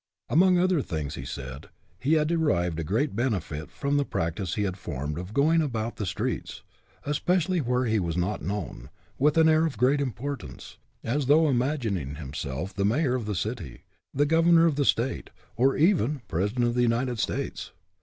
Among 0.29 0.57
other 0.57 0.81
things, 0.81 1.13
he 1.13 1.25
said 1.25 1.69
he 1.99 2.13
had 2.13 2.27
derived 2.29 2.83
great 2.87 3.15
benefit 3.15 3.69
from 3.69 3.97
the 3.97 4.03
practice 4.03 4.55
he 4.55 4.63
had 4.63 4.75
formed 4.75 5.19
of 5.19 5.31
going 5.31 5.61
about 5.61 5.97
the 5.97 6.05
HE 6.05 6.15
CAN 6.15 6.25
WHO 6.25 6.31
THINKS 6.37 6.41
HE 6.41 6.41
CAN 6.41 6.65
n 6.65 6.69
streets, 6.71 7.03
especially 7.15 7.61
where 7.61 7.85
he 7.85 7.99
was 7.99 8.17
not 8.17 8.41
known, 8.41 8.89
with 9.19 9.37
an 9.37 9.47
air 9.47 9.63
of 9.67 9.77
great 9.77 10.01
importance, 10.01 10.77
as 11.03 11.27
though 11.27 11.47
im 11.47 11.59
agining 11.61 12.17
himself 12.17 12.73
the 12.73 12.83
mayor 12.83 13.13
of 13.13 13.27
the 13.27 13.35
city, 13.35 13.83
the 14.11 14.25
gov 14.25 14.45
ernor 14.47 14.65
of 14.65 14.75
the 14.75 14.85
state, 14.85 15.29
or 15.55 15.77
even 15.77 16.15
the 16.15 16.19
President 16.21 16.65
of 16.65 16.73
the 16.73 16.81
United 16.81 17.19
States. 17.19 17.71